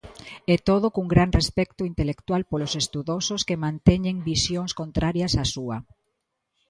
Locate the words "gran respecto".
1.13-1.81